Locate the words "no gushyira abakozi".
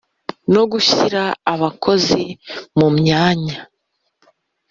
0.53-2.23